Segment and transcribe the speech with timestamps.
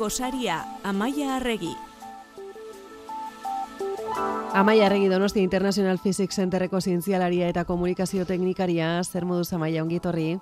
[0.00, 1.76] gosaria, Amaia Arregi.
[4.54, 10.38] Amaia Arregi Donosti International Physics Centerreko zientzialaria eta komunikazio teknikaria, zer moduz Amaia ongitorri?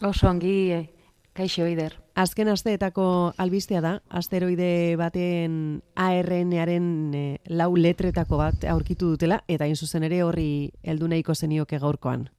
[0.00, 0.88] Oso ongi, eh,
[1.34, 1.98] kaixo ider.
[2.14, 9.76] Azken asteetako albistea da, asteroide baten ARN-aren e, lau letretako bat aurkitu dutela, eta hain
[9.76, 12.30] zuzen ere horri heldu nahiko zenioke gaurkoan.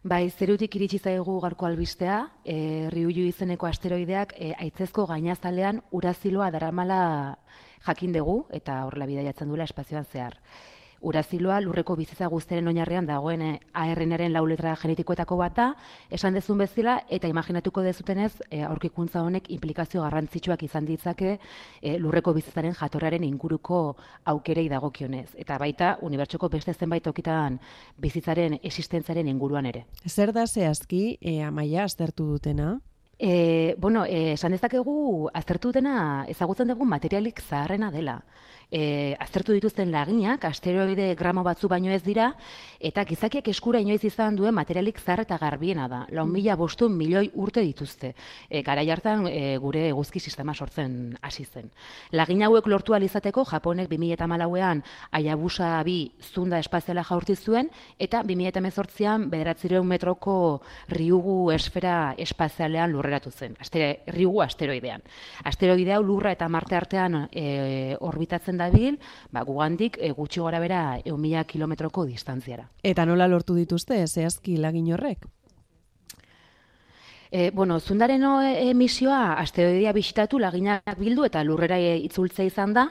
[0.00, 7.00] Bai, zerutik iritsi zaigu garko albistea, e, riuju izeneko asteroideak e, aitzezko gainazalean uraziloa daramala
[7.84, 10.38] jakin dugu, eta horrela bidaiatzen duela espazioan zehar.
[11.00, 15.68] Uraziloa lurreko bizitza guztiaren oinarrian dagoen eh, ARNaren lau letra genetikoetako bat da,
[16.12, 21.38] esan dezun bezala, eta imaginatuko dezutenez, e, aurkikuntza honek implikazio garrantzitsuak izan ditzake
[21.80, 23.80] e, lurreko bizitzaren jatorraren inguruko
[24.34, 25.30] aukerei dagokionez.
[25.40, 27.56] Eta baita, unibertsoko beste zenbait okitan
[27.96, 29.86] bizitzaren existentzaren inguruan ere.
[30.06, 32.74] Zer da zehazki, e, amaia, aztertu dutena?
[33.20, 38.22] E, bueno, esan dezakegu aztertu dutena ezagutzen dugu materialik zaharrena dela
[38.70, 42.30] e, aztertu dituzten laginak, asteroide gramo batzu baino ez dira,
[42.80, 46.04] eta gizakiak eskura inoiz izan duen materialik zar eta garbiena da.
[46.14, 46.32] Lau mm.
[46.32, 48.14] mila bostu milioi urte dituzte.
[48.48, 51.70] E, gara jartan e, gure eguzki sistema sortzen hasi zen.
[52.12, 54.82] Lagin hauek lortu alizateko, Japonek 2008an
[55.18, 63.56] aiabusa bi zunda espaziala jaurti zuen, eta 2008an bederatzireun metroko riugu esfera espazialean lurreratu zen.
[63.60, 65.02] Astere, riugu asteroidean.
[65.44, 69.00] Asteroidea lurra eta marte artean e, orbitatzen dabil,
[69.32, 72.68] ba, gugandik e, gutxi gora bera eumila kilometroko distantziara.
[72.82, 75.26] Eta nola lortu dituzte, zehazki lagin horrek?
[77.30, 78.24] E, bueno, zundaren
[78.72, 82.88] emisioa asteroidea bisitatu laginak bildu eta lurrera itzultzea izan da,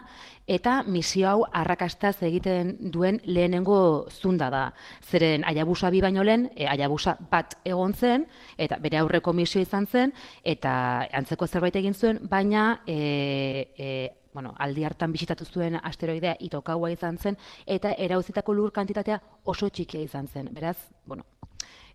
[0.48, 4.62] eta misio hau arrakastaz egiten duen lehenengo zunda da.
[5.04, 8.26] Zeren aiabusa bi baino lehen, e, aiabusa bat egon zen,
[8.58, 10.72] eta bere aurreko misio izan zen, eta
[11.20, 13.90] antzeko zerbait egin zuen, baina e, e,
[14.34, 20.02] bueno, aldi hartan bisitatu zuen asteroidea itokaua izan zen, eta erauzitako lur kantitatea oso txikia
[20.08, 20.48] izan zen.
[20.54, 21.26] Beraz, bueno,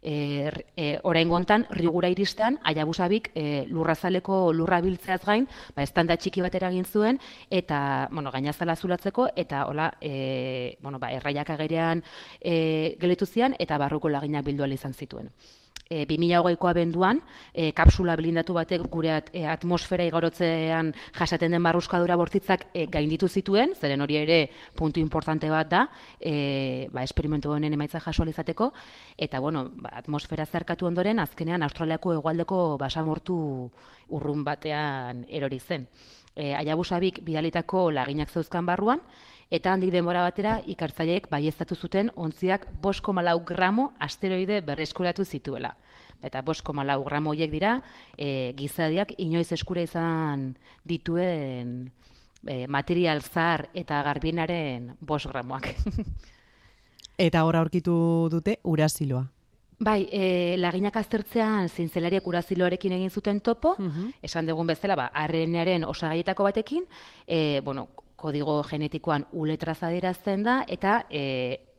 [0.05, 6.45] e, e, orain gontan, rigura iristean, aiabusabik e, lurrazaleko lurra biltzeaz gain, ba, estanda txiki
[6.45, 7.19] bat eragin zuen,
[7.51, 12.05] eta, bueno, gainazala zulatzeko, eta, hola, e, bueno, ba, erraiak agerean
[12.41, 15.33] e, geletu zian, eta barruko laginak bildu izan zituen
[15.95, 17.21] e, 2008ko abenduan,
[17.53, 23.29] e, kapsula blindatu batek gure at, e, atmosfera igorotzean jasaten den barruskadura bortitzak e, gainditu
[23.29, 24.39] zituen, zeren hori ere
[24.75, 25.85] puntu importante bat da,
[26.19, 28.73] e, ba, esperimentu honen emaitza jasualizateko,
[29.17, 33.39] eta bueno, ba, atmosfera zerkatu ondoren, azkenean Australiako egualdeko basamortu
[34.15, 35.87] urrun batean erori zen.
[36.35, 39.01] E, Aiabusabik bidalitako laginak zeuzkan barruan,
[39.51, 45.75] eta handik denbora batera ikartzaileek baieztatu zuten ontziak bosko malau gramo asteroide berreskuratu zituela.
[46.25, 47.83] Eta bosko malau gramo horiek dira,
[48.17, 50.55] e, gizadiak inoiz eskura izan
[50.85, 51.91] dituen
[52.47, 55.75] e, material zar eta garbinaren bos gramoak.
[57.27, 57.95] eta hor aurkitu
[58.33, 59.27] dute uraziloa.
[59.85, 64.15] Bai, e, laginak aztertzean zintzelariak uraziloarekin egin zuten topo, mhm.
[64.23, 66.87] esan dugun bezala, ba, arrenearen osagaietako batekin,
[67.27, 67.89] e, bueno,
[68.25, 71.25] kodigo genetikoan uletraz adierazten da eta e,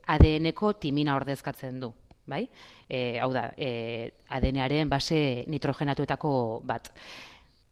[0.06, 1.90] ADN-eko timina ordezkatzen du.
[2.26, 2.44] Bai?
[2.88, 5.18] E, hau da, e, ADN-aren base
[5.50, 6.32] nitrogenatuetako
[6.66, 6.90] bat.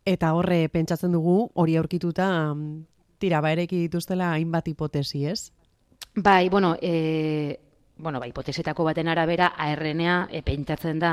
[0.07, 2.29] Eta horre pentsatzen dugu, hori aurkituta,
[3.19, 5.51] tira, ba dituztela hainbat hipotesi, ez?
[6.15, 7.59] Bai, bueno, e,
[7.97, 11.13] bueno, ba, hipotesetako baten arabera, ARNA e, pentsatzen da,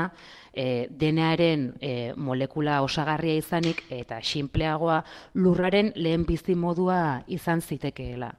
[0.52, 5.02] e, denearen e, molekula osagarria izanik eta sinpleagoa
[5.34, 8.32] lurraren lehen bizi modua izan zitekeela.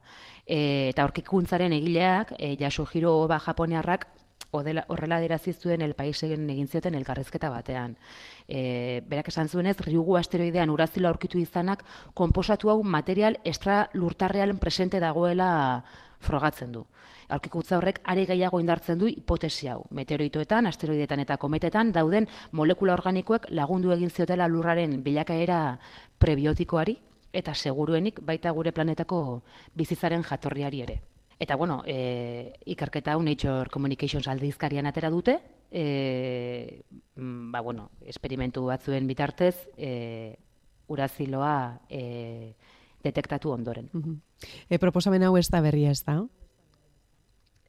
[0.44, 3.40] E, eta aurkikuntzaren egileak, e, jaso giro ba
[4.54, 7.96] japoniarrak, horrela derazi zuen el paisegen egin zioten elkarrezketa batean.
[8.48, 11.84] E, berak esan zuenez, riugu asteroidean urazila aurkitu izanak,
[12.14, 15.84] konposatu hau material extra lurtarrealen presente dagoela
[16.20, 16.86] frogatzen du
[17.28, 19.84] aurkikutza horrek are gehiago indartzen du hipotesi hau.
[19.90, 25.78] Meteoritoetan, asteroidetan eta kometetan dauden molekula organikoek lagundu egin ziotela lurraren bilakaera
[26.18, 26.98] prebiotikoari
[27.32, 29.42] eta seguruenik baita gure planetako
[29.74, 31.00] bizizaren jatorriari ere.
[31.44, 35.34] Eta bueno, e, ikerketa hau Nature Communications aldizkarian atera dute,
[35.68, 36.80] e,
[37.52, 40.38] ba bueno, esperimentu batzuen bitartez, e,
[40.88, 42.54] uraziloa e,
[43.04, 43.90] detektatu ondoren.
[44.70, 46.22] E, proposamen hau ez da berria ez da?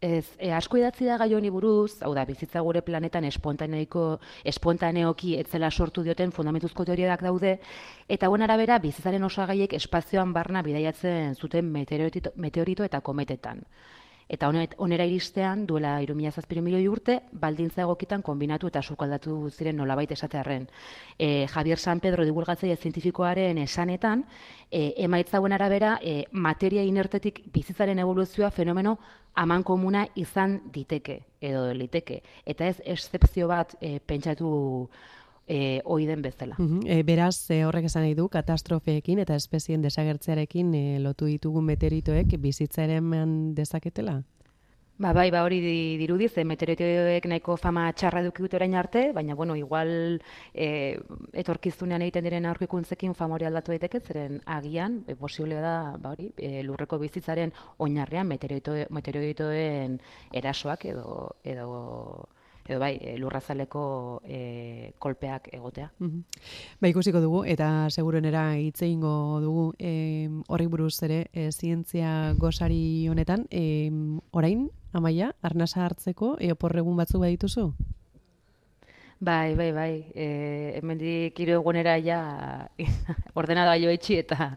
[0.01, 5.35] Ez, e, asko idatzi da gai honi buruz, hau da, bizitza gure planetan espontaneiko, espontaneoki
[5.39, 7.57] etzela sortu dioten fundamentuzko teoriak daude,
[8.09, 13.63] eta guen arabera, bizitzaren osagaiek espazioan barna bidaiatzen zuten meteorito, meteorito eta kometetan.
[14.27, 20.11] Eta onera iristean, duela irumila zazpiru milioi urte, baldintza egokitan kombinatu eta sukaldatu ziren nolabait
[20.11, 20.65] esatearen.
[21.19, 24.23] E, Javier San Pedro divulgatzaile zientifikoaren esanetan,
[24.71, 28.97] e, emaitzauen arabera, e, materia inertetik bizitzaren evoluzioa fenomeno
[29.35, 32.23] aman komuna izan diteke, edo liteke.
[32.45, 34.89] Eta ez, excepzio bat e, pentsatu
[35.47, 36.57] e, oiden bezala.
[36.85, 42.37] E, beraz, e, horrek esan nahi du, katastrofeekin eta espezien desagertzearekin e, lotu ditugun meteoritoek
[42.41, 44.21] bizitzaren dezaketela?
[44.97, 45.57] Ba, bai, ba, hori
[45.99, 50.21] dirudi, ze meteoritoek nahiko fama txarra duki orain arte, baina, bueno, igual
[50.53, 50.97] e,
[51.33, 56.29] etorkizunean egiten diren aurkikuntzekin fama hori aldatu daiteke, zeren agian, e, posiblea da, ba, hori,
[56.37, 59.99] e, lurreko bizitzaren oinarrean meteoritoen
[60.31, 61.67] erasoak edo, edo
[62.67, 65.91] edo bai, e, lurrazaleko e, kolpeak egotea.
[65.99, 66.23] Mm
[66.81, 73.07] Ba, ikusiko dugu, eta segurenera hitze ingo dugu e, horri buruz ere, e, zientzia gozari
[73.09, 73.91] honetan, e,
[74.31, 77.69] orain, amaia, arnasa hartzeko, e, oporregun batzu badituzu?
[79.19, 79.93] Bai, bai, bai.
[80.13, 80.25] E,
[80.79, 82.67] hemen dikiro egonera ja
[83.39, 84.55] ordenada joetxi eta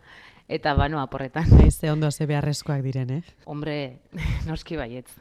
[0.49, 1.46] eta banoa porretan.
[1.62, 3.22] Aize ondo ze beharrezkoak diren, eh?
[3.44, 3.99] Hombre,
[4.49, 5.12] noski baietz.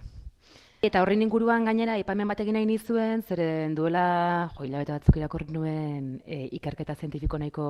[0.77, 4.03] Eta horren inguruan gainera aipamen bat egin nahi nizuen, zeren duela,
[4.53, 7.65] jo, hilabete batzuk irakorri nuen e, ikerketa zientifiko nahiko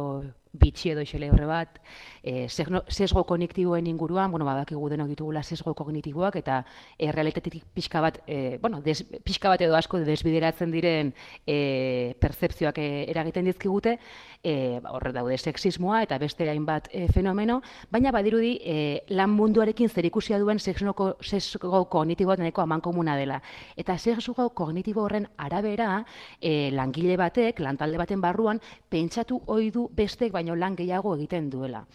[0.58, 1.78] bitxi edo isele horre bat,
[2.22, 6.58] e, sesgo kognitiboen inguruan, bueno, badakigu denok ditugula sesgo kognitiboak, eta
[6.98, 11.14] e, realitetik pixka bat, e, bueno, des, pixka bat edo asko desbideratzen diren
[11.46, 13.98] e, percepzioak e, eragiten dizkigute,
[14.44, 17.62] e, ba, horre daude sexismoa eta beste hainbat e, fenomeno,
[17.92, 18.78] baina badirudi e,
[19.16, 23.42] lan munduarekin zer ikusia duen sesgo, sesgo kognitiboak nahiko aman komuna dela.
[23.78, 26.04] Eta sexugo kognitibo horren arabera,
[26.42, 31.86] e, langile batek, lantalde baten barruan, pentsatu ohi du bestek baino lan gehiago egiten duela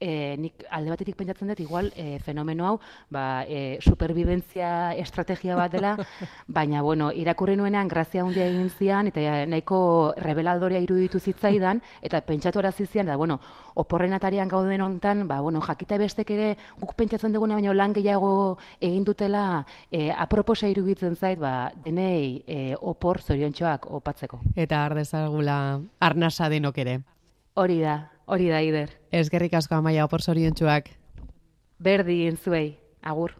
[0.00, 2.76] e, nik alde batetik pentsatzen dut igual e, fenomeno hau
[3.12, 5.94] ba, e, superbibentzia estrategia bat dela,
[6.48, 12.58] baina bueno, irakurri nuenean grazia handia egin zian eta nahiko rebelaldorea iruditu zitzaidan eta pentsatu
[12.58, 13.38] arazizian da bueno,
[13.74, 16.50] oporren atarian gauden hontan, ba bueno, jakita bestek ere
[16.80, 22.74] guk pentsatzen duguna baina lan gehiago egin dutela e, aproposa iruditzen zait, ba denei e,
[22.80, 24.40] opor zoriontxoak opatzeko.
[24.56, 27.00] Eta ardezagula arnasa denok ere.
[27.54, 28.92] Hori da, hori da, Ider.
[29.10, 30.90] Ez gerrik asko amaia opor zoriontsuak.
[31.82, 33.34] Berdi, entzuei, agur.